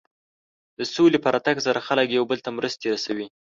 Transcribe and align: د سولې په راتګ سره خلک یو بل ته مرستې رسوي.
د 0.77 0.79
سولې 0.93 1.17
په 1.21 1.29
راتګ 1.35 1.57
سره 1.65 1.85
خلک 1.87 2.07
یو 2.11 2.23
بل 2.29 2.39
ته 2.45 2.49
مرستې 2.57 2.85
رسوي. 2.93 3.27